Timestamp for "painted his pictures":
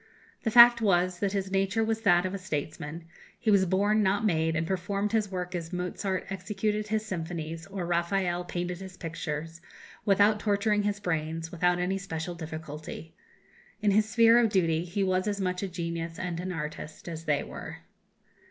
8.43-9.61